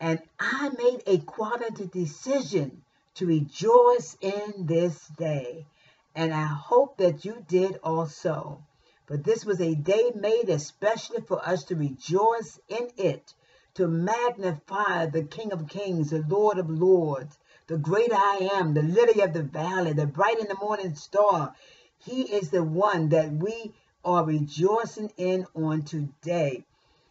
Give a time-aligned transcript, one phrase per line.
[0.00, 2.82] And I made a quality decision
[3.14, 5.66] to rejoice in this day.
[6.14, 8.62] And I hope that you did also.
[9.06, 13.34] But this was a day made especially for us to rejoice in it,
[13.74, 18.82] to magnify the King of Kings, the Lord of Lords, the great I am, the
[18.82, 21.54] lily of the valley, the bright and the morning star.
[21.98, 23.72] He is the one that we
[24.04, 26.64] are rejoicing in on today.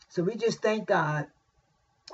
[0.10, 1.28] So we just thank God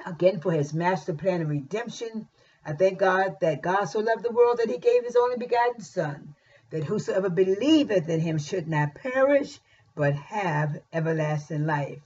[0.06, 2.28] again for his master plan of redemption.
[2.66, 5.82] I thank God that God so loved the world that he gave his only begotten
[5.82, 6.36] Son,
[6.70, 9.60] that whosoever believeth in him should not perish,
[9.96, 12.00] but have everlasting life.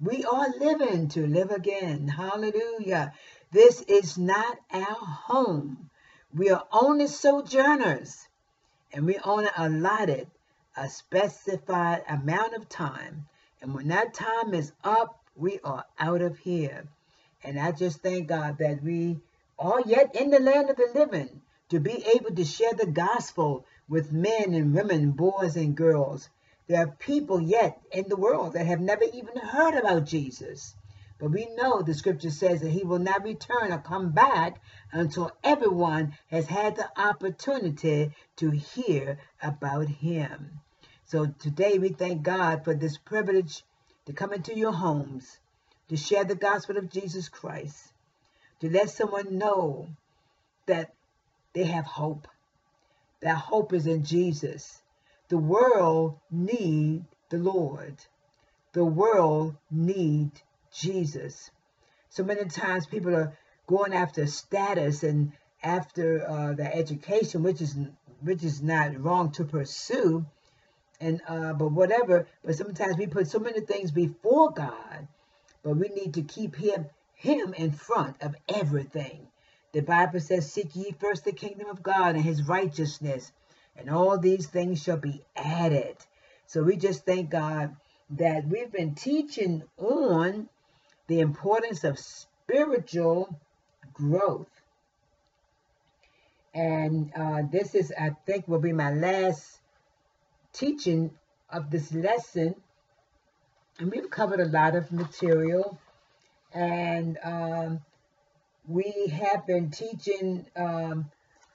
[0.00, 2.08] We are living to live again.
[2.08, 3.12] Hallelujah.
[3.50, 5.90] This is not our home.
[6.34, 8.28] We are only sojourners,
[8.92, 10.28] and we only allotted
[10.76, 13.26] a specified amount of time.
[13.60, 16.84] And when that time is up, we are out of here.
[17.44, 19.20] And I just thank God that we
[19.58, 23.64] are yet in the land of the living to be able to share the gospel
[23.88, 26.28] with men and women, boys and girls.
[26.66, 30.74] There are people yet in the world that have never even heard about Jesus.
[31.18, 35.30] But we know the scripture says that he will not return or come back until
[35.44, 40.60] everyone has had the opportunity to hear about him.
[41.04, 43.62] So today we thank God for this privilege
[44.06, 45.38] to come into your homes,
[45.92, 47.92] to share the gospel of Jesus Christ,
[48.60, 49.88] to let someone know
[50.64, 50.94] that
[51.52, 52.26] they have hope.
[53.20, 54.80] That hope is in Jesus.
[55.28, 57.96] The world need the Lord.
[58.72, 60.30] The world need
[60.72, 61.50] Jesus.
[62.08, 67.76] So many times people are going after status and after uh, their education, which is
[68.22, 70.24] which is not wrong to pursue
[71.02, 72.26] and uh, but whatever.
[72.42, 75.06] But sometimes we put so many things before God,
[75.62, 79.28] but we need to keep Him Him in front of everything.
[79.72, 83.32] The Bible says, "Seek ye first the kingdom of God and His righteousness,
[83.76, 85.96] and all these things shall be added."
[86.46, 87.76] So we just thank God
[88.10, 90.48] that we've been teaching on
[91.06, 93.38] the importance of spiritual
[93.92, 94.50] growth.
[96.54, 99.60] And uh, this is, I think, will be my last
[100.52, 101.10] teaching
[101.50, 102.54] of this lesson.
[103.78, 105.78] And we've covered a lot of material.
[106.52, 107.80] And um,
[108.66, 111.10] we have been teaching um,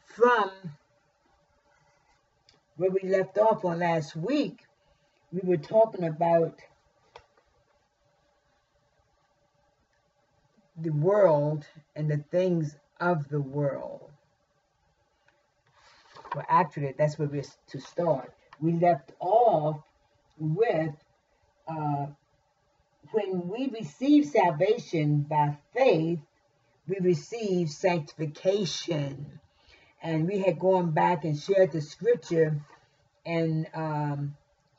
[0.05, 0.51] from
[2.75, 4.59] where we left off on last week.
[5.31, 6.59] We were talking about
[10.79, 14.09] the world and the things of the world.
[16.35, 19.77] Well, actually, that's where we're to start we left off
[20.37, 20.93] with
[21.67, 22.07] uh,
[23.11, 26.19] when we receive salvation by faith,
[26.87, 29.39] we receive sanctification.
[30.01, 32.61] And we had gone back and shared the scripture
[33.25, 34.35] in um,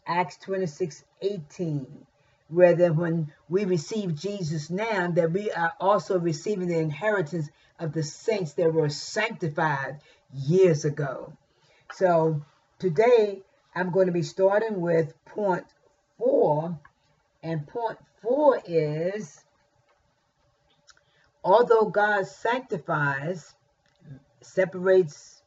[0.06, 2.06] Acts 26 18,
[2.48, 7.92] where that when we receive Jesus now, that we are also receiving the inheritance of
[7.92, 10.00] the saints that were sanctified
[10.32, 11.32] years ago.
[11.92, 12.42] So
[12.78, 13.42] today
[13.74, 15.66] I'm going to be starting with point
[16.18, 16.78] four.
[17.42, 19.42] And point four is
[21.42, 23.54] although God sanctifies,
[24.42, 25.42] separates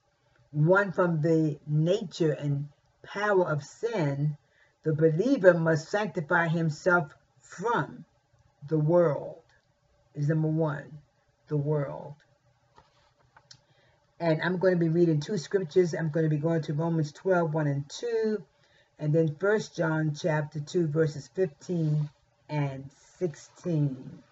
[0.51, 2.67] one from the nature and
[3.03, 4.37] power of sin,
[4.83, 8.05] the believer must sanctify himself from
[8.67, 9.37] the world.
[10.13, 10.99] Is number one,
[11.47, 12.15] the world.
[14.19, 15.95] And I'm going to be reading two scriptures.
[15.95, 18.43] I'm going to be going to Romans 12, 1 and 2,
[19.01, 22.07] and then First John chapter 2, verses 15
[22.49, 24.23] and 16.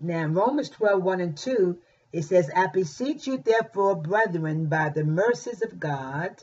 [0.00, 1.78] Now, in Romans 12, 1 and 2,
[2.12, 6.42] it says, I beseech you, therefore, brethren, by the mercies of God,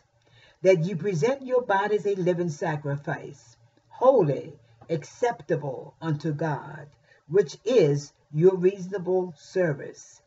[0.62, 3.57] that you present your bodies a living sacrifice,
[3.90, 4.54] holy,
[4.90, 6.88] acceptable unto God,
[7.28, 10.22] which is your reasonable service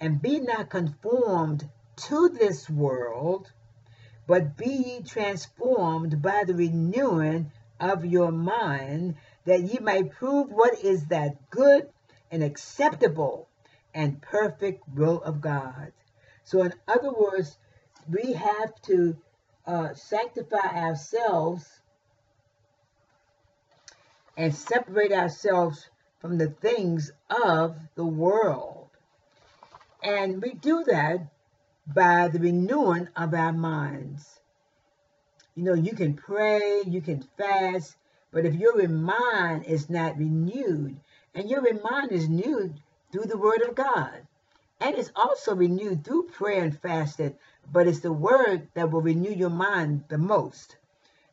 [0.00, 3.52] and be not conformed to this world,
[4.28, 9.16] but be ye transformed by the renewing of your mind,
[9.46, 11.88] that ye might prove what is that good
[12.30, 13.48] and acceptable
[13.94, 15.92] and perfect will of God.
[16.44, 17.56] So, in other words,
[18.06, 19.16] we have to
[19.66, 21.66] uh, sanctify ourselves
[24.36, 25.88] and separate ourselves
[26.20, 28.90] from the things of the world.
[30.02, 31.28] And we do that
[31.94, 34.40] by the renewing of our minds.
[35.54, 37.96] You know, you can pray, you can fast,
[38.30, 41.00] but if your mind is not renewed,
[41.34, 42.74] and your mind is renewed
[43.10, 44.26] through the Word of God,
[44.80, 47.34] and it's also renewed through prayer and fasting,
[47.72, 50.76] but it's the Word that will renew your mind the most.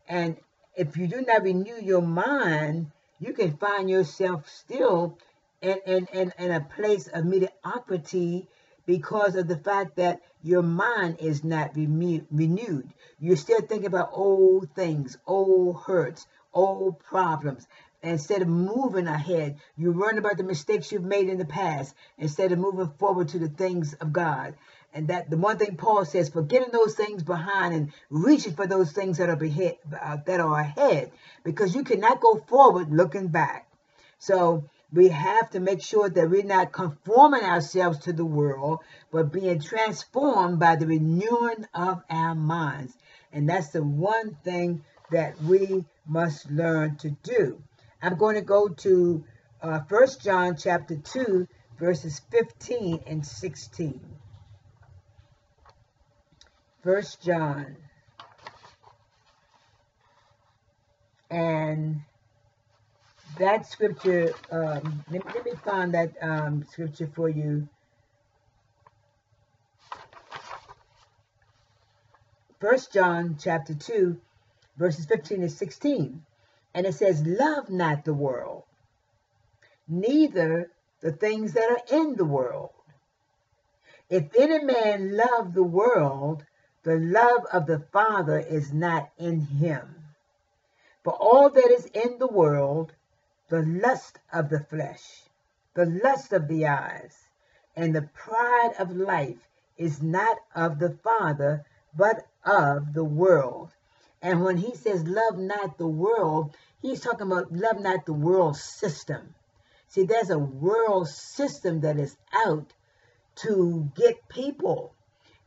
[0.07, 0.37] And
[0.75, 5.17] if you do not renew your mind, you can find yourself still
[5.61, 8.47] in, in, in, in a place of mediocrity
[8.85, 12.93] because of the fact that your mind is not renewed.
[13.19, 17.67] You're still thinking about old things, old hurts, old problems.
[18.03, 22.51] Instead of moving ahead, you learn about the mistakes you've made in the past instead
[22.51, 24.53] of moving forward to the things of God.
[24.93, 28.91] And that the one thing Paul says, forgetting those things behind and reaching for those
[28.91, 31.11] things that are ahead, uh, that are ahead,
[31.43, 33.67] because you cannot go forward looking back.
[34.19, 38.79] So we have to make sure that we're not conforming ourselves to the world,
[39.11, 42.93] but being transformed by the renewing of our minds.
[43.33, 47.61] And that's the one thing that we must learn to do.
[48.01, 49.23] I'm going to go to
[49.61, 51.45] uh, 1 John chapter 2,
[51.77, 53.99] verses 15 and 16.
[56.83, 57.75] 1 John.
[61.29, 62.01] And
[63.39, 67.67] that scripture, um, let, me, let, me, find that um, scripture for you.
[72.59, 74.19] First John chapter 2,
[74.77, 76.21] verses 15 and 16.
[76.73, 78.63] And it says, Love not the world,
[79.87, 80.71] neither
[81.01, 82.71] the things that are in the world.
[84.09, 86.43] If any man love the world,
[86.83, 89.95] the love of the Father is not in him.
[91.03, 92.93] For all that is in the world,
[93.49, 95.23] the lust of the flesh,
[95.73, 97.15] the lust of the eyes,
[97.75, 99.47] and the pride of life
[99.77, 101.65] is not of the Father,
[101.95, 103.69] but of the world.
[104.21, 106.55] And when he says, Love not the world,
[106.85, 109.33] He's talking about love not the world system.
[109.87, 112.15] See, there's a world system that is
[112.45, 112.71] out
[113.37, 114.93] to get people.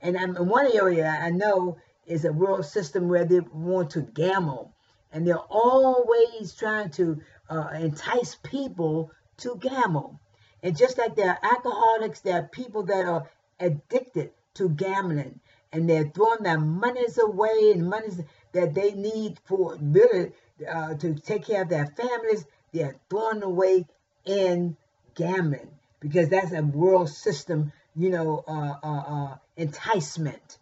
[0.03, 4.73] And I'm, one area I know is a world system where they want to gamble.
[5.13, 10.21] And they're always trying to uh, entice people to gamble.
[10.63, 13.31] And just like there are alcoholics, there are people that are
[13.61, 15.41] addicted to gambling.
[15.73, 18.21] And they're throwing their monies away and monies
[18.53, 20.33] that they need for really
[20.67, 23.87] uh, to take care of their families, they're thrown away
[24.25, 24.77] in
[25.15, 30.59] gambling because that's a world system, you know, uh, uh, uh, enticement.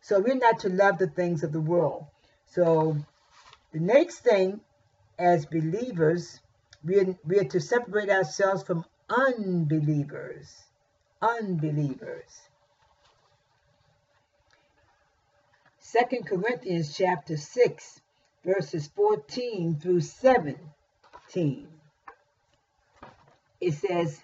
[0.00, 2.06] So we're not to love the things of the world.
[2.46, 2.96] So
[3.72, 4.60] the next thing,
[5.20, 6.40] as believers,
[6.82, 10.64] we're, we're to separate ourselves from unbelievers.
[11.20, 12.48] Unbelievers.
[15.78, 18.00] Second Corinthians chapter 6
[18.44, 21.68] verses 14 through 17.
[23.60, 24.22] It says,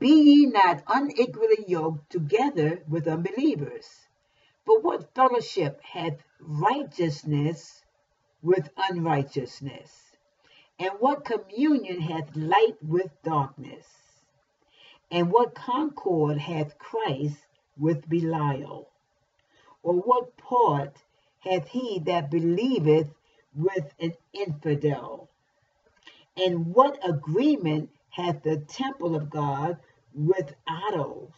[0.00, 3.86] Be ye not unequally yoked together with unbelievers.
[4.64, 7.81] For what fellowship hath righteousness
[8.42, 10.16] with unrighteousness?
[10.78, 13.86] And what communion hath light with darkness?
[15.10, 17.36] And what concord hath Christ
[17.78, 18.88] with Belial?
[19.82, 20.96] Or what part
[21.40, 23.08] hath he that believeth
[23.54, 25.28] with an infidel?
[26.36, 29.78] And what agreement hath the temple of God
[30.14, 31.32] with idols?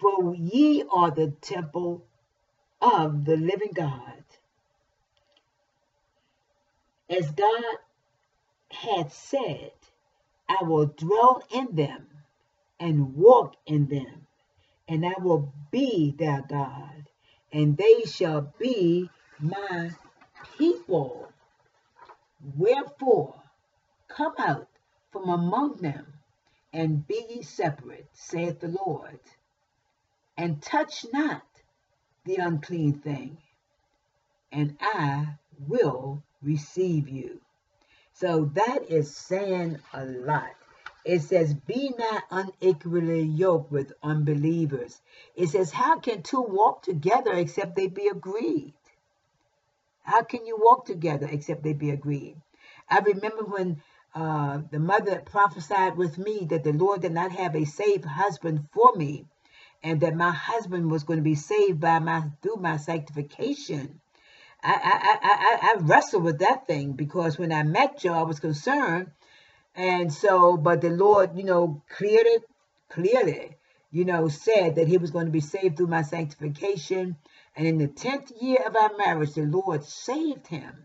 [0.00, 2.04] For ye are the temple
[2.80, 4.24] of the living God.
[7.10, 7.78] As God
[8.70, 9.72] hath said,
[10.48, 12.06] I will dwell in them
[12.78, 14.26] and walk in them,
[14.86, 17.08] and I will be their God,
[17.52, 19.92] and they shall be my
[20.58, 21.32] people.
[22.56, 23.42] Wherefore,
[24.08, 24.68] come out
[25.10, 26.06] from among them,
[26.72, 29.20] and be ye separate, saith the Lord,
[30.36, 31.46] and touch not
[32.24, 33.38] the unclean thing,
[34.52, 37.40] and I will receive you.
[38.12, 40.54] So that is saying a lot.
[41.04, 45.00] It says, Be not unequally yoked with unbelievers.
[45.36, 48.74] It says, How can two walk together except they be agreed?
[50.02, 52.36] How can you walk together except they be agreed?
[52.88, 53.82] I remember when
[54.14, 58.68] uh, the mother prophesied with me that the Lord did not have a saved husband
[58.72, 59.26] for me,
[59.82, 64.00] and that my husband was going to be saved by my through my sanctification.
[64.62, 68.22] I I I, I, I wrestled with that thing because when I met Joe, I
[68.22, 69.10] was concerned,
[69.74, 72.42] and so but the Lord, you know, cleared it
[72.88, 73.56] clearly,
[73.90, 77.16] you know, said that he was going to be saved through my sanctification.
[77.56, 80.84] And in the tenth year of our marriage, the Lord saved him,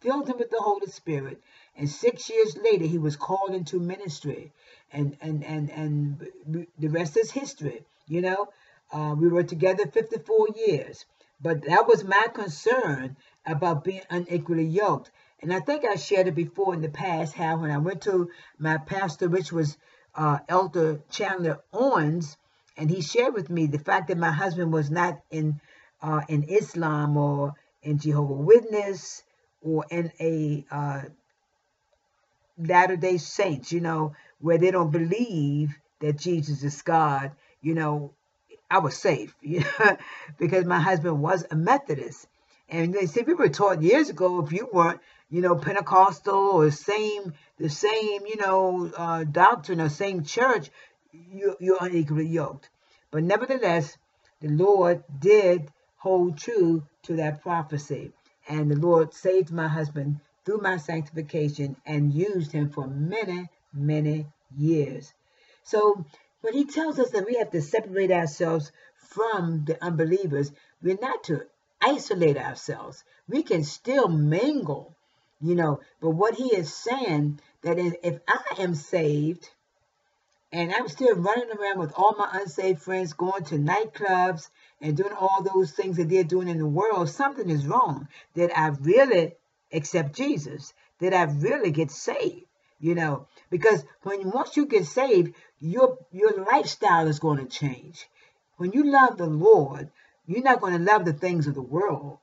[0.00, 1.40] filled him with the Holy Spirit,
[1.76, 4.52] and six years later, he was called into ministry,
[4.92, 7.84] and and and and the rest is history.
[8.06, 8.48] You know,
[8.92, 11.04] uh, we were together 54 years,
[11.40, 15.10] but that was my concern about being unequally yoked.
[15.40, 18.30] And I think I shared it before in the past how when I went to
[18.58, 19.76] my pastor, which was
[20.14, 22.36] uh, Elder Chandler Owens,
[22.76, 25.60] and he shared with me the fact that my husband was not in
[26.02, 29.22] uh, in Islam or in Jehovah Witness
[29.60, 31.02] or in a uh,
[32.58, 38.14] Latter day Saints, you know, where they don't believe that Jesus is God, you know,
[38.70, 39.96] I was safe, you know,
[40.38, 42.26] because my husband was a Methodist.
[42.68, 46.70] And they say we were taught years ago if you weren't, you know, Pentecostal or
[46.70, 50.70] same the same, you know, uh, doctrine or same church,
[51.12, 52.68] you, you're unequally yoked.
[53.10, 53.96] But nevertheless,
[54.40, 58.12] the Lord did hold true to that prophecy.
[58.48, 64.26] And the Lord saved my husband through my sanctification and used him for many, many
[64.56, 65.12] years.
[65.64, 66.04] So
[66.40, 70.52] when he tells us that we have to separate ourselves from the unbelievers,
[70.82, 71.46] we're not to
[71.80, 73.04] isolate ourselves.
[73.28, 74.94] We can still mingle,
[75.40, 79.50] you know, but what he is saying that if I am saved
[80.52, 84.48] and I'm still running around with all my unsaved friends, going to nightclubs
[84.80, 88.08] and doing all those things that they're doing in the world, something is wrong.
[88.34, 89.34] That I really
[89.72, 92.46] accept Jesus, that I really get saved.
[92.78, 98.06] You know, because when once you get saved, your your lifestyle is going to change.
[98.58, 99.90] When you love the Lord,
[100.26, 102.18] you're not going to love the things of the world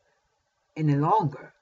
[0.75, 1.53] any longer.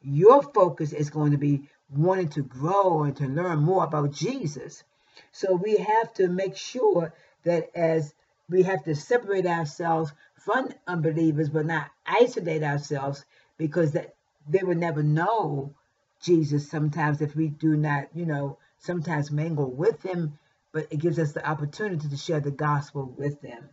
[0.00, 4.82] Your focus is going to be wanting to grow and to learn more about Jesus.
[5.30, 7.12] So we have to make sure
[7.44, 8.14] that as
[8.48, 13.24] we have to separate ourselves from unbelievers, but not isolate ourselves
[13.56, 14.14] because that
[14.48, 15.74] they will never know
[16.22, 20.38] Jesus sometimes if we do not, you know, sometimes mingle with him,
[20.72, 23.68] but it gives us the opportunity to share the gospel with them.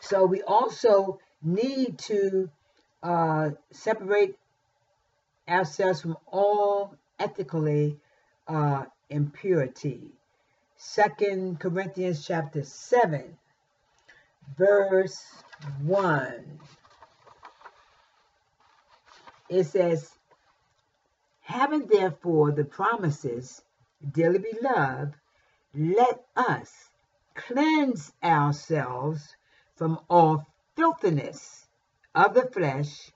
[0.00, 2.50] So we also need to
[3.02, 4.38] uh, separate
[5.48, 7.98] ourselves from all ethically
[8.46, 10.10] uh, impurity.
[10.76, 13.36] Second Corinthians chapter 7,
[14.58, 15.22] verse
[15.82, 16.60] 1
[19.48, 20.10] it says,
[21.44, 23.62] Having therefore the promises,
[24.12, 25.14] dearly beloved,
[25.74, 26.88] let us
[27.34, 29.36] cleanse ourselves
[29.76, 31.66] from all filthiness
[32.14, 33.12] of the flesh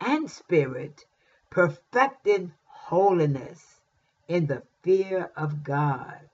[0.00, 1.06] and spirit,
[1.48, 3.80] perfecting holiness
[4.28, 6.28] in the fear of God.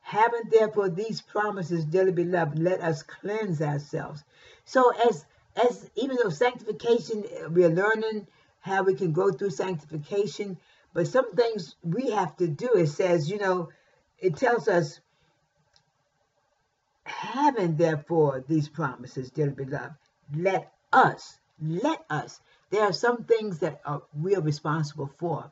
[0.00, 4.24] Having therefore these promises, dearly beloved, let us cleanse ourselves.
[4.64, 5.24] So as
[5.54, 8.26] as even though sanctification, we're learning
[8.60, 10.58] how we can go through sanctification.
[10.92, 13.68] But some things we have to do, it says, you know,
[14.18, 15.00] it tells us,
[17.04, 19.94] having therefore these promises, dear beloved,
[20.36, 22.40] let us, let us.
[22.70, 25.50] There are some things that are, we are responsible for.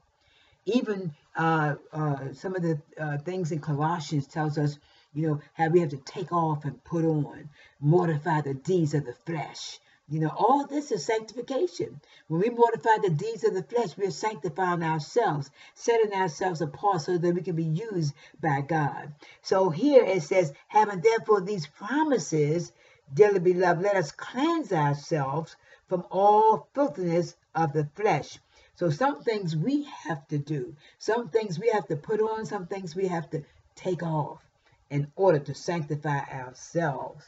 [0.66, 4.78] Even uh, uh, some of the uh, things in Colossians tells us,
[5.14, 7.48] you know, how we have to take off and put on,
[7.80, 9.78] mortify the deeds of the flesh.
[10.08, 12.00] You know, all this is sanctification.
[12.28, 17.18] When we mortify the deeds of the flesh, we're sanctifying ourselves, setting ourselves apart so
[17.18, 19.12] that we can be used by God.
[19.42, 22.72] So here it says, having therefore these promises,
[23.12, 25.56] dearly beloved, let us cleanse ourselves
[25.88, 28.38] from all filthiness of the flesh.
[28.76, 32.66] So some things we have to do, some things we have to put on, some
[32.68, 33.42] things we have to
[33.74, 34.40] take off
[34.88, 37.24] in order to sanctify ourselves.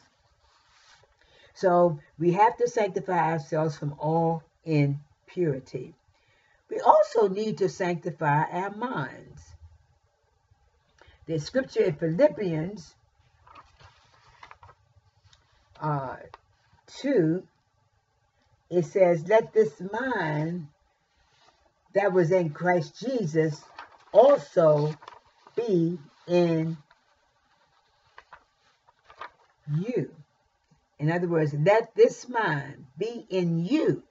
[1.61, 5.93] So we have to sanctify ourselves from all impurity.
[6.71, 9.43] We also need to sanctify our minds.
[11.27, 12.95] The scripture in Philippians
[15.81, 16.17] uh,
[16.99, 17.43] 2,
[18.71, 20.69] it says, Let this mind
[21.95, 23.61] that was in Christ Jesus
[24.13, 24.95] also
[25.57, 25.99] be
[26.29, 26.77] in
[29.77, 30.15] you.
[30.99, 34.03] In other words, let this mind be in you,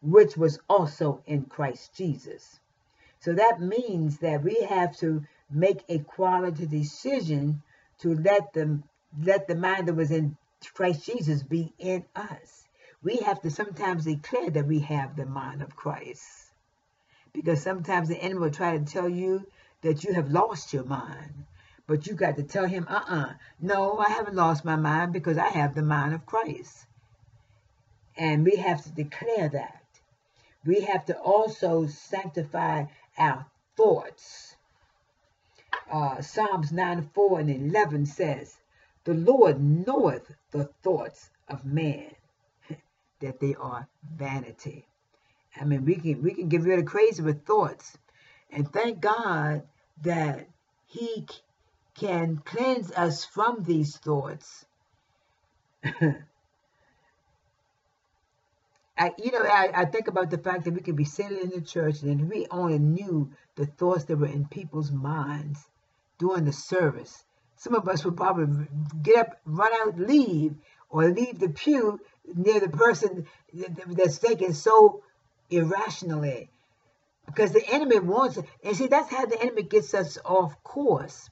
[0.00, 2.58] which was also in Christ Jesus.
[3.20, 7.62] So that means that we have to make a quality decision
[7.98, 8.82] to let them
[9.20, 10.36] let the mind that was in
[10.74, 12.66] Christ Jesus be in us.
[13.02, 16.24] We have to sometimes declare that we have the mind of Christ.
[17.32, 19.46] Because sometimes the enemy will try to tell you
[19.82, 21.44] that you have lost your mind.
[21.86, 25.38] But you got to tell him, uh uh no, I haven't lost my mind because
[25.38, 26.86] I have the mind of Christ.
[28.16, 29.84] And we have to declare that.
[30.64, 32.84] We have to also sanctify
[33.18, 33.46] our
[33.76, 34.54] thoughts.
[35.90, 38.56] Uh, Psalms 9 4 and 11 says,
[39.04, 42.14] The Lord knoweth the thoughts of man,
[43.20, 44.86] that they are vanity.
[45.60, 47.98] I mean, we can we can get really crazy with thoughts,
[48.50, 49.62] and thank God
[50.02, 50.48] that
[50.86, 51.26] He
[51.94, 54.64] can cleanse us from these thoughts.
[58.98, 61.50] I, you know, I, I think about the fact that we could be sitting in
[61.50, 65.66] the church and we only knew the thoughts that were in people's minds
[66.18, 67.24] during the service.
[67.56, 68.66] Some of us would probably
[69.02, 70.54] get up, run out, leave,
[70.90, 72.00] or leave the pew
[72.34, 73.26] near the person
[73.86, 75.02] that's thinking so
[75.50, 76.50] irrationally.
[77.26, 78.44] Because the enemy wants it.
[78.62, 81.30] And see, that's how the enemy gets us off course.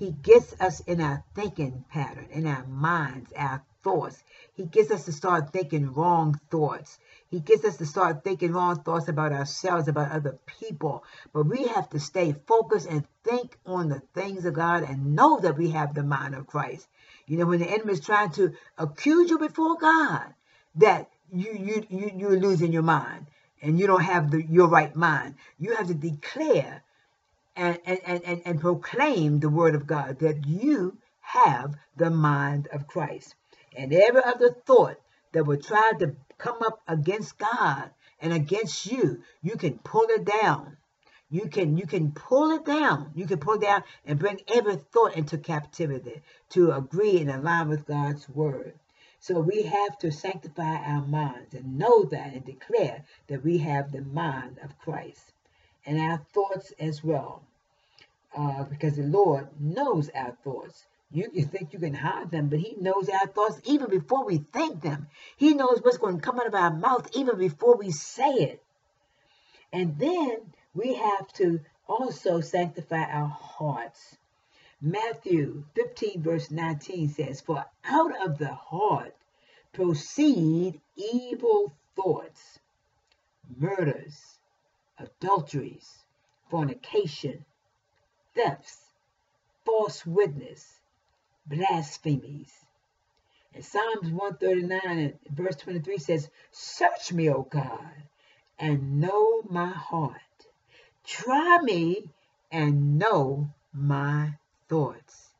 [0.00, 4.24] He gets us in our thinking pattern, in our minds, our thoughts.
[4.54, 6.98] He gets us to start thinking wrong thoughts.
[7.30, 11.04] He gets us to start thinking wrong thoughts about ourselves, about other people.
[11.34, 15.38] But we have to stay focused and think on the things of God and know
[15.40, 16.88] that we have the mind of Christ.
[17.26, 20.32] You know, when the enemy is trying to accuse you before God,
[20.76, 23.26] that you you you you're losing your mind
[23.60, 25.34] and you don't have the your right mind.
[25.58, 26.82] You have to declare
[27.60, 32.86] and and, and, and proclaim the word of God that you have the mind of
[32.86, 33.34] Christ
[33.76, 35.00] and every other thought
[35.32, 37.90] that will try to come up against God
[38.20, 40.76] and against you, you can pull it down.
[41.30, 43.12] You can you can pull it down.
[43.14, 47.68] You can pull it down and bring every thought into captivity to agree and align
[47.68, 48.74] with God's word.
[49.20, 53.92] So we have to sanctify our minds and know that and declare that we have
[53.92, 55.32] the mind of Christ
[55.86, 57.44] and our thoughts as well.
[58.36, 60.84] Uh, because the Lord knows our thoughts.
[61.12, 64.80] You think you can hide them, but He knows our thoughts even before we think
[64.80, 65.08] them.
[65.36, 68.62] He knows what's going to come out of our mouth even before we say it.
[69.72, 74.16] And then we have to also sanctify our hearts.
[74.80, 79.14] Matthew 15, verse 19 says, For out of the heart
[79.72, 82.60] proceed evil thoughts,
[83.56, 84.38] murders,
[84.98, 86.04] adulteries,
[86.48, 87.44] fornication,
[88.40, 88.78] thefts,
[89.64, 90.80] false witness
[91.46, 92.52] blasphemies.
[93.54, 97.94] And Psalms 139 verse 23 says, Search me, O God,
[98.58, 100.14] and know my heart.
[101.04, 102.04] Try me
[102.52, 104.34] and know my
[104.68, 105.30] thoughts.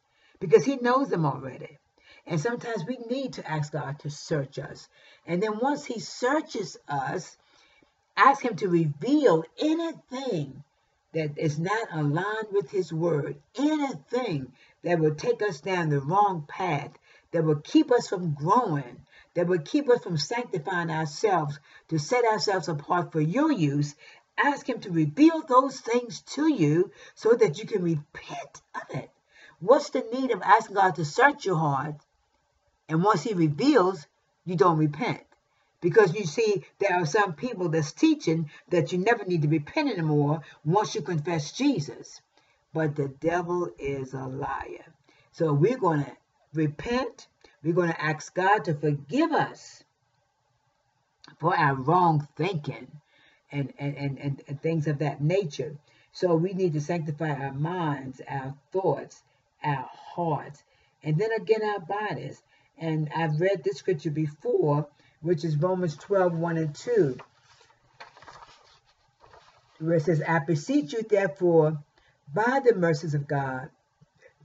[0.40, 1.78] Because he knows them already.
[2.26, 4.88] And sometimes we need to ask God to search us.
[5.26, 7.36] And then once he searches us,
[8.16, 10.64] ask him to reveal anything
[11.12, 16.44] that is not aligned with his word, anything that will take us down the wrong
[16.48, 16.92] path,
[17.32, 22.24] that will keep us from growing, that will keep us from sanctifying ourselves to set
[22.24, 23.94] ourselves apart for your use,
[24.38, 29.10] ask him to reveal those things to you so that you can repent of it.
[29.58, 31.96] What's the need of asking God to search your heart?
[32.88, 34.06] And once he reveals,
[34.44, 35.22] you don't repent.
[35.80, 39.90] Because you see, there are some people that's teaching that you never need to repent
[39.90, 42.20] anymore once you confess Jesus
[42.72, 44.84] but the devil is a liar.
[45.32, 46.12] So we're going to
[46.54, 47.26] repent.
[47.62, 49.82] We're going to ask God to forgive us
[51.38, 52.88] for our wrong thinking
[53.50, 55.76] and, and, and, and, things of that nature.
[56.12, 59.22] So we need to sanctify our minds, our thoughts,
[59.62, 60.62] our hearts,
[61.02, 62.42] and then again our bodies.
[62.78, 64.86] And I've read this scripture before,
[65.22, 67.16] which is Romans 12, 1 and 2,
[69.80, 71.82] where it says, I beseech you, therefore,
[72.32, 73.70] by the mercies of God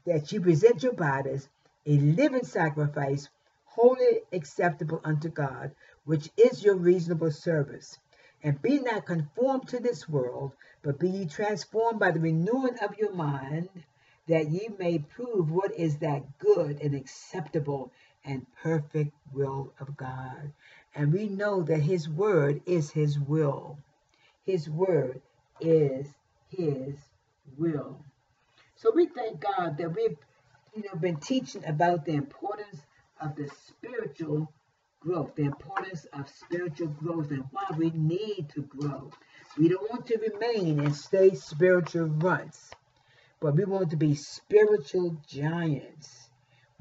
[0.05, 1.47] that you present your bodies
[1.85, 3.29] a living sacrifice,
[3.65, 5.71] wholly acceptable unto God,
[6.05, 7.97] which is your reasonable service.
[8.43, 12.97] And be not conformed to this world, but be ye transformed by the renewing of
[12.97, 13.69] your mind,
[14.27, 17.91] that ye may prove what is that good and acceptable
[18.25, 20.51] and perfect will of God.
[20.95, 23.77] And we know that His word is His will.
[24.45, 25.21] His word
[25.59, 26.07] is
[26.49, 26.95] His
[27.57, 27.97] will.
[28.75, 30.17] So we thank God that we've,
[30.75, 32.81] you know, been teaching about the importance
[33.21, 34.51] of the spiritual
[34.99, 39.11] growth, the importance of spiritual growth, and why we need to grow.
[39.57, 42.71] We don't want to remain and stay spiritual runts,
[43.39, 46.29] but we want to be spiritual giants.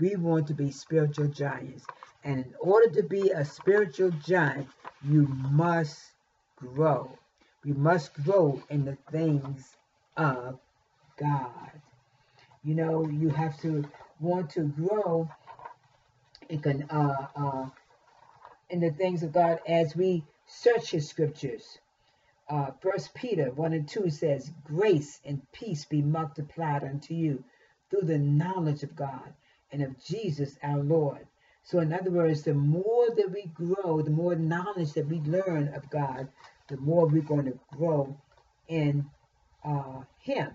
[0.00, 1.86] We want to be spiritual giants.
[2.24, 4.66] And in order to be a spiritual giant,
[5.04, 6.00] you must
[6.56, 7.16] grow.
[7.64, 9.76] We must grow in the things
[10.16, 10.58] of
[11.16, 11.70] God.
[12.64, 13.84] You know, you have to
[14.18, 15.28] want to grow
[16.48, 17.66] in, uh, uh,
[18.70, 21.78] in the things of God as we search His scriptures.
[22.48, 27.44] Uh, First Peter 1 and 2 says, Grace and peace be multiplied unto you
[27.90, 29.32] through the knowledge of God
[29.74, 31.26] and of Jesus our Lord.
[31.64, 35.68] So, in other words, the more that we grow, the more knowledge that we learn
[35.74, 36.28] of God,
[36.68, 38.16] the more we're going to grow
[38.68, 39.06] in
[39.64, 40.50] uh, Him.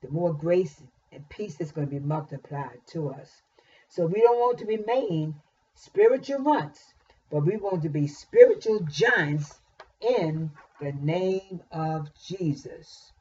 [0.00, 3.30] The more grace and peace that's going to be multiplied to us.
[3.88, 5.34] So, we don't want to remain
[5.74, 6.80] spiritual runts,
[7.30, 9.58] but we want to be spiritual giants
[10.00, 10.50] in
[10.80, 13.12] the name of Jesus.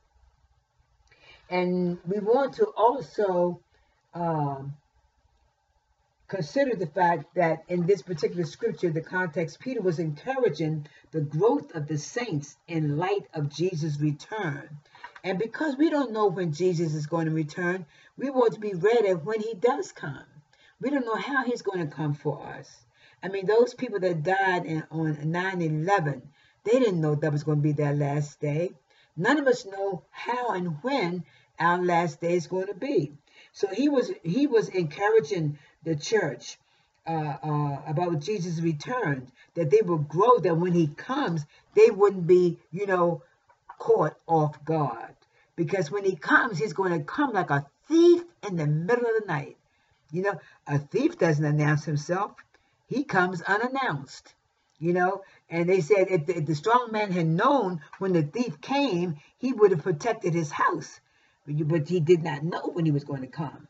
[1.49, 3.60] And we want to also
[4.13, 4.75] um,
[6.34, 11.76] consider the fact that in this particular scripture, the context, Peter was encouraging the growth
[11.76, 14.67] of the saints in light of Jesus' return.
[15.24, 17.86] And because we don't know when Jesus is going to return,
[18.17, 20.26] we want to be ready when he does come.
[20.82, 22.67] We don't know how he's going to come for us.
[23.22, 26.24] I mean, those people that died in, on 9 11,
[26.63, 28.72] they didn't know that was going to be their last day.
[29.15, 31.26] None of us know how and when
[31.60, 33.13] our last day is going to be.
[33.52, 36.58] So he was he was encouraging the church
[37.06, 42.28] uh, uh, about Jesus' return, that they will grow, that when he comes, they wouldn't
[42.28, 43.22] be, you know,
[43.78, 45.15] caught off guard.
[45.56, 49.22] Because when he comes, he's going to come like a thief in the middle of
[49.22, 49.58] the night.
[50.12, 52.32] You know, a thief doesn't announce himself.
[52.88, 54.34] He comes unannounced
[54.84, 55.24] you know.
[55.50, 59.17] And they said if the, if the, strong man had known when the thief came,
[59.38, 61.00] he would have protected his house.
[61.48, 63.67] But he did not know when he was going to come.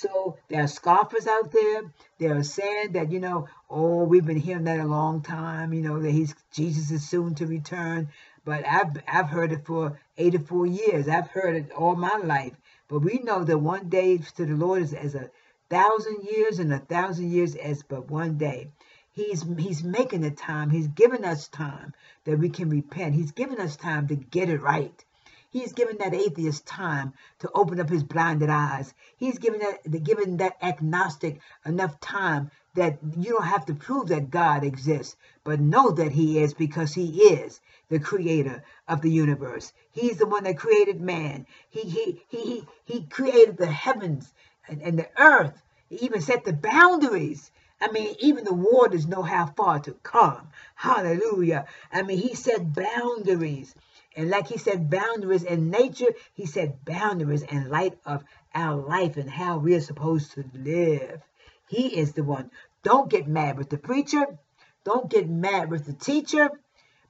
[0.00, 1.92] So there are scoffers out there.
[2.16, 5.82] They are saying that, you know, oh, we've been hearing that a long time, you
[5.82, 8.08] know, that he's Jesus is soon to return.
[8.42, 11.06] But I've I've heard it for 84 years.
[11.06, 12.54] I've heard it all my life.
[12.88, 15.30] But we know that one day to the Lord is as a
[15.68, 18.70] thousand years and a thousand years as but one day.
[19.12, 20.70] He's he's making the time.
[20.70, 21.92] He's given us time
[22.24, 23.16] that we can repent.
[23.16, 25.04] He's given us time to get it right.
[25.50, 28.94] He's given that atheist time to open up his blinded eyes.
[29.16, 34.30] He's given that given that agnostic enough time that you don't have to prove that
[34.30, 39.72] God exists, but know that he is because he is the creator of the universe.
[39.90, 41.46] He's the one that created man.
[41.68, 44.32] He he he he, he created the heavens
[44.68, 45.60] and, and the earth.
[45.88, 47.50] He even set the boundaries
[47.82, 50.50] I mean, even the waters know how far to come.
[50.74, 51.64] Hallelujah.
[51.90, 53.74] I mean, he set boundaries.
[54.16, 59.16] And like he said, boundaries in nature, he said boundaries in light of our life
[59.16, 61.22] and how we're supposed to live.
[61.68, 62.50] He is the one.
[62.82, 64.38] Don't get mad with the preacher.
[64.84, 66.50] Don't get mad with the teacher.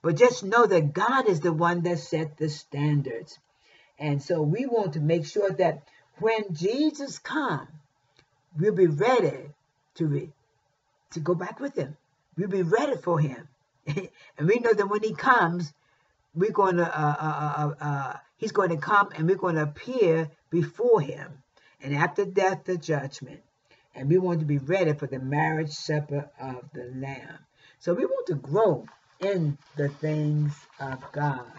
[0.02, 3.38] But just know that God is the one that set the standards.
[3.98, 5.82] And so we want to make sure that
[6.18, 7.68] when Jesus comes,
[8.58, 9.50] we'll be ready
[9.94, 10.32] to be
[11.12, 11.96] to go back with him.
[12.36, 13.48] We'll be ready for him.
[13.86, 15.72] and we know that when he comes,
[16.34, 19.62] we're going to, uh, uh, uh, uh, he's going to come and we're going to
[19.62, 21.42] appear before him.
[21.82, 23.40] And after death, the judgment.
[23.94, 27.38] And we want to be ready for the marriage supper of the Lamb.
[27.78, 28.86] So we want to grow
[29.20, 31.50] in the things of God.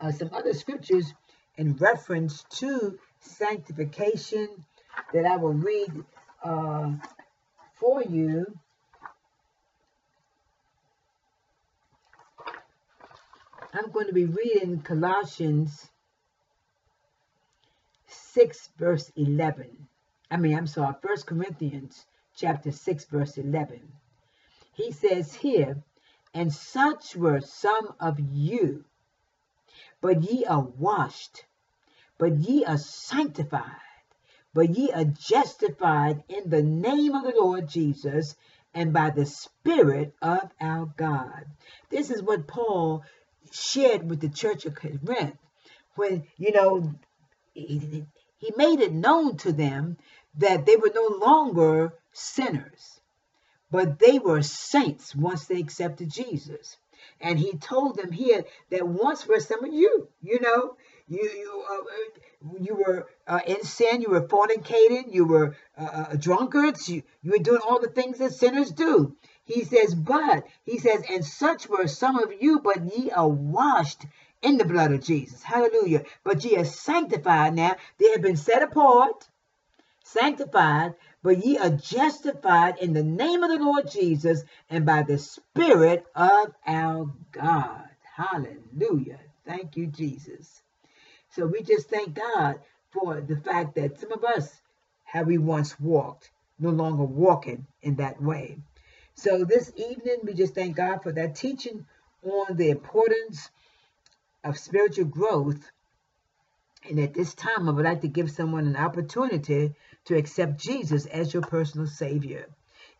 [0.00, 1.12] Uh, some other scriptures
[1.56, 4.48] in reference to sanctification
[5.12, 6.04] that I will read
[6.44, 6.92] uh,
[7.74, 8.46] for you
[13.78, 15.90] I'm going to be reading Colossians
[18.06, 19.66] 6 verse 11.
[20.30, 23.80] I mean, I'm sorry, 1 Corinthians chapter 6 verse 11.
[24.72, 25.76] He says here,
[26.32, 28.84] and such were some of you,
[30.00, 31.44] but ye are washed,
[32.16, 33.62] but ye are sanctified,
[34.54, 38.36] but ye are justified in the name of the Lord Jesus
[38.72, 41.44] and by the Spirit of our God.
[41.90, 43.04] This is what Paul
[43.52, 45.38] shared with the church of Corinth
[45.94, 46.94] when, you know,
[47.54, 48.06] he,
[48.38, 49.96] he made it known to them
[50.38, 53.00] that they were no longer sinners,
[53.70, 56.76] but they were saints once they accepted Jesus.
[57.20, 60.76] And he told them here that once were some of you, you know,
[61.08, 66.16] you you uh, you were uh, in sin, you were fornicating, you were uh, uh,
[66.16, 69.16] drunkards, you you were doing all the things that sinners do.
[69.46, 74.04] He says, but he says, and such were some of you, but ye are washed
[74.42, 75.42] in the blood of Jesus.
[75.42, 76.02] Hallelujah.
[76.24, 77.76] But ye are sanctified now.
[77.98, 79.28] They have been set apart,
[80.04, 85.18] sanctified, but ye are justified in the name of the Lord Jesus and by the
[85.18, 87.88] Spirit of our God.
[88.16, 89.20] Hallelujah.
[89.46, 90.62] Thank you, Jesus.
[91.30, 94.60] So we just thank God for the fact that some of us,
[95.04, 98.58] have we once walked, no longer walking in that way.
[99.16, 101.86] So this evening, we just thank God for that teaching
[102.22, 103.50] on the importance
[104.44, 105.70] of spiritual growth.
[106.88, 109.74] And at this time, I would like to give someone an opportunity
[110.04, 112.46] to accept Jesus as your personal Savior.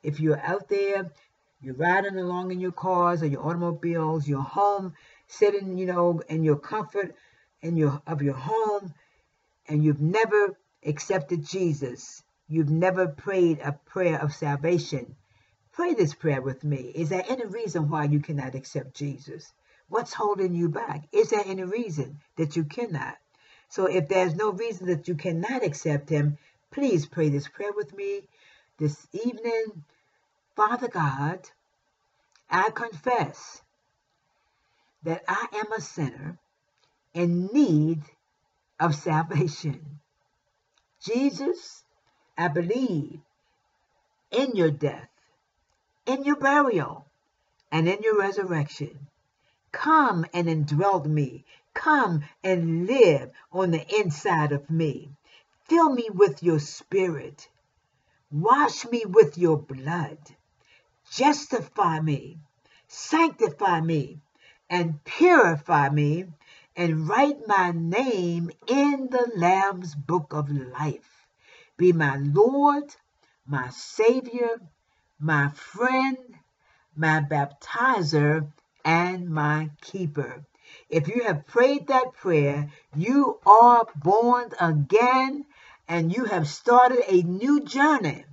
[0.03, 1.13] If you're out there,
[1.61, 4.95] you're riding along in your cars or your automobiles, your home,
[5.29, 7.15] sitting, you know, in your comfort
[7.63, 8.95] in your of your home,
[9.69, 15.17] and you've never accepted Jesus, you've never prayed a prayer of salvation.
[15.77, 16.91] Pray this prayer with me.
[16.95, 19.53] Is there any reason why you cannot accept Jesus?
[19.89, 21.05] What's holding you back?
[21.13, 23.17] Is there any reason that you cannot?
[23.69, 26.39] So if there's no reason that you cannot accept him,
[26.77, 28.29] Please pray this prayer with me
[28.79, 29.85] this evening.
[30.55, 31.41] Father God,
[32.51, 33.63] I confess
[35.03, 36.39] that I am a sinner
[37.15, 38.03] in need
[38.79, 40.01] of salvation.
[41.01, 41.83] Jesus,
[42.37, 43.21] I believe
[44.31, 45.09] in your death,
[46.07, 47.07] in your burial,
[47.71, 49.09] and in your resurrection.
[49.73, 51.45] Come and indwell me.
[51.75, 55.11] Come and live on the inside of me.
[55.65, 57.49] Fill me with your spirit.
[58.31, 60.19] Wash me with your blood.
[61.11, 62.39] Justify me,
[62.89, 64.21] sanctify me,
[64.69, 66.27] and purify me,
[66.75, 71.27] and write my name in the Lamb's book of life.
[71.77, 72.95] Be my Lord,
[73.47, 74.61] my Savior,
[75.19, 76.19] my friend,
[76.95, 78.51] my baptizer,
[78.85, 80.45] and my keeper.
[80.89, 85.47] If you have prayed that prayer, you are born again
[85.89, 88.25] and you have started a new journey.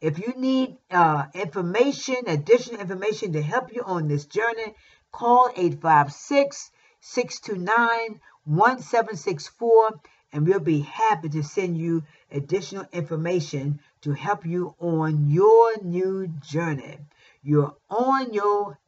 [0.00, 4.74] If you need uh, information, additional information to help you on this journey,
[5.12, 10.00] call 856 629 1764
[10.32, 16.28] and we'll be happy to send you additional information to help you on your new
[16.42, 16.98] journey.
[17.42, 18.78] You're on your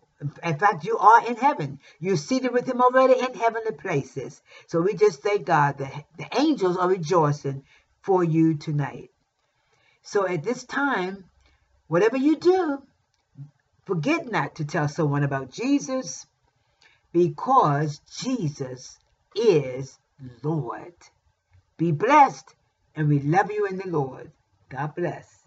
[0.42, 1.80] in fact, you are in heaven.
[2.00, 4.40] You're seated with him already in heavenly places.
[4.68, 7.64] So we just thank God that the angels are rejoicing
[8.02, 9.10] for you tonight.
[10.02, 11.24] So at this time,
[11.88, 12.82] whatever you do,
[13.84, 16.26] forget not to tell someone about Jesus
[17.12, 18.98] because Jesus
[19.34, 19.98] is
[20.42, 20.94] Lord.
[21.76, 22.54] Be blessed,
[22.94, 24.30] and we love you in the Lord.
[24.74, 25.43] God bless.